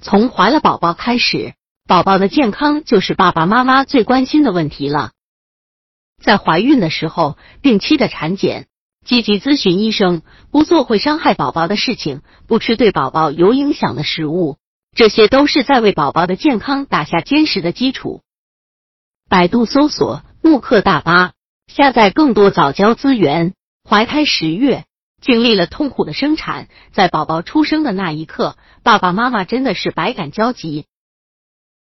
[0.00, 1.54] 从怀了宝宝开始，
[1.86, 5.12] 宝宝的健康就是爸爸妈妈最关心的问题了。
[6.22, 8.66] 在怀孕的时候，定期的产检，
[9.04, 14.56] 积极咨询医生，不做会伤害宝宝的事情，不吃对宝宝有影响的食物，
[14.94, 18.22] 这些都是在为宝宝的健康打下坚实的基础。
[19.28, 21.32] 百度搜索“慕课大巴”，
[21.68, 23.54] 下载更多早教资源。
[23.88, 24.84] 怀胎十月。
[25.20, 30.86] 经历了痛苦的生产，在宝宝出生的那一刻，爸爸妈妈真的是百感交集。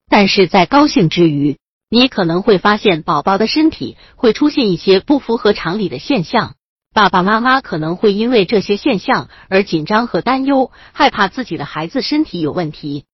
[0.08, 1.58] 但是在高兴之余，
[1.90, 6.54] 你可能会发现宝宝的身体会出现一些不符合常理的现象，
[6.94, 13.04] 爸爸妈妈可能会因为这些现象而紧张和担忧，害怕自己的孩子身体有问题。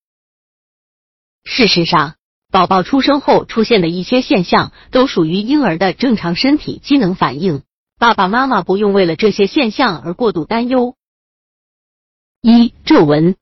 [1.43, 2.15] 事实上，
[2.51, 7.63] 宝宝出生后出现的一些现象都属于婴儿的正常身体机能反应。
[8.03, 10.97] 爸爸妈妈不用为了这些现象而过度担忧。
[12.41, 13.37] 一皱纹，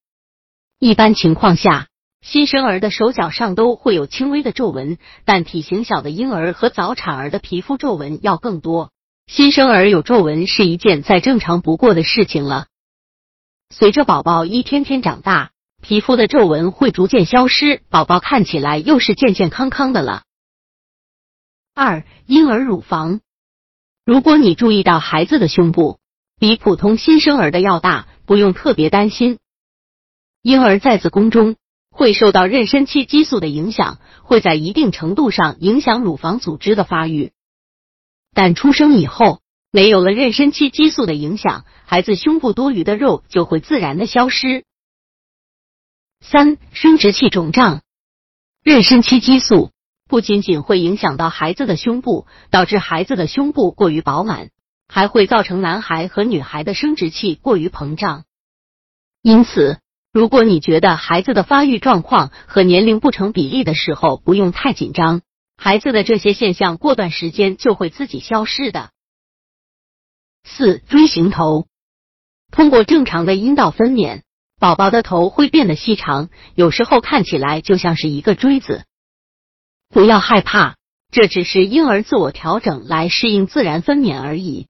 [0.77, 1.87] 一般情况下，
[2.21, 8.91] 新生儿的手脚上都会有轻微的皱纹，但体型小的婴儿和早产儿的皮肤皱纹要更多。
[9.25, 12.67] 新生儿有皱纹是一件再正常不过的事情了。
[13.71, 15.49] 随着宝宝一天天长大，
[15.81, 20.21] 皮肤的皱纹会逐渐消失，宝宝看起来又是健健康康的了。
[21.73, 23.21] 二婴儿乳房。
[24.05, 25.99] 如果你注意到孩子的胸部
[26.39, 29.37] 比普通新生儿的要大，不用特别担心。
[30.41, 31.55] 婴儿在子宫中
[31.91, 37.31] 会受到妊娠期激素的影响，会在一定程度上影响乳房组织的发育。
[38.33, 39.41] 但出生以后，
[39.71, 44.65] 没有了妊娠期激素的影响，孩子胸部多余的肉就会自然的消失。
[46.21, 47.81] 三、生殖器肿胀，
[48.63, 49.71] 妊娠期激素。
[50.11, 54.49] 不仅仅会影响到孩子的胸部，导致孩子的胸部过于饱满，
[54.89, 58.25] 还会造成男孩和女孩的生殖器过于膨胀。
[59.21, 59.79] 因此，
[60.11, 65.21] 如果你觉得孩子的发育状况和年龄不成比例的时候，不用太紧张，
[65.55, 68.89] 孩子的这些现象过段时间就会自己消失的。
[70.43, 71.67] 四锥形头，
[72.51, 74.23] 通过正常的阴道分娩，
[74.59, 78.83] 宝宝的头会变得细长，有时候看起来就像是一个锥子。
[79.91, 80.77] 不要害怕，
[81.11, 84.67] 这只是婴儿自我调整来适应自然分娩而已。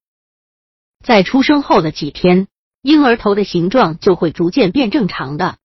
[1.06, 2.48] 在出生后的几天，
[2.82, 5.58] 婴儿头的形状就会逐渐变正常的。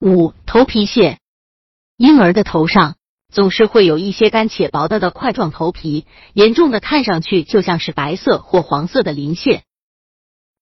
[0.00, 1.18] 五、头皮屑，
[1.96, 2.96] 婴儿的头上
[3.32, 9.62] 总是会有一些干且薄的的块状头皮，严重的看上去就像是白色或黄色的鳞屑。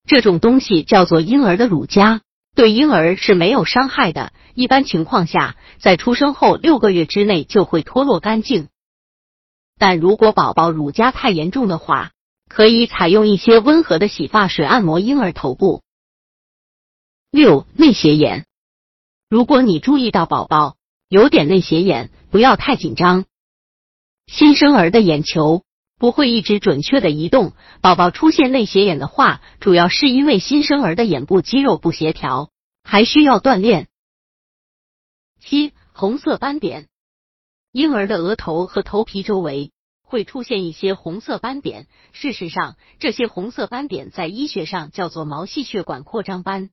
[0.06, 2.20] 这种东西叫做婴儿的乳痂。
[2.58, 8.66] 对婴儿是没有伤害的，一般情况下，在出生后六个月之内就会脱落干净。
[9.78, 12.10] 但如果宝宝乳痂太严重的话，
[12.48, 15.84] 可以采用一些温和的洗发水按摩婴儿头部。
[17.30, 18.46] 六、内斜眼，
[19.30, 20.75] 如果你注意到宝宝
[21.08, 23.25] 有点内斜眼，不要太紧张。
[24.26, 25.62] 新生儿的眼球
[25.98, 32.50] 不会一直准确的移动，宝宝出现内斜眼的话，主要是因为新生儿的眼部肌肉不协调。
[32.91, 33.88] 还需要锻炼。
[35.41, 36.88] 七、红色斑点，
[37.70, 41.87] 婴儿的额头和头皮周围会出现一些红色斑点。
[42.12, 46.70] 事实上，这些红色斑点在医学上叫做毛细血管扩张斑。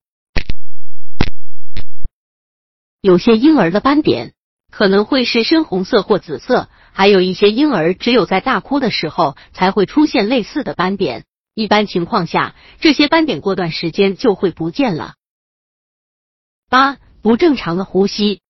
[3.02, 4.35] 有些婴儿的斑点
[4.76, 11.24] 可能会是深红色或紫色，还有一些婴儿只有在大哭的时候才会出现类似的斑点。
[11.54, 15.14] 一般情况下，这些斑点过段时间就会不见了。
[16.70, 18.42] 八不正常的呼吸，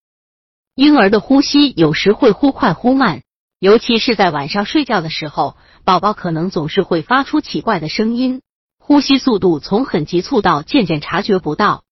[0.73, 3.21] 婴儿的呼吸有时会忽快忽慢，
[3.59, 8.41] 尤其是在晚上睡觉的时候，宝宝可能总是会发出奇怪的声音，
[8.79, 11.83] 呼吸速度从很急促到渐渐察觉不到。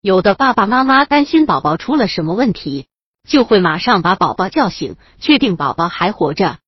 [0.00, 2.86] 有的爸爸妈妈担心宝宝出了什么问题，
[3.28, 6.58] 就会马上把宝宝叫醒，确定宝宝还活着。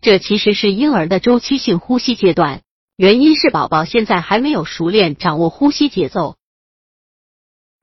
[0.00, 2.62] 这其实是婴儿的周期性呼吸阶段，
[2.96, 6.36] 原因是宝宝现在还没有熟练掌握呼吸节奏。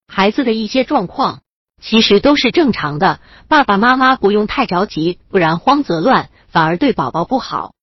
[0.08, 1.42] 孩子的一些状况
[1.82, 7.74] 其实都是正常的，爸爸妈妈不用太着急，不然慌则乱，反而对宝宝不好。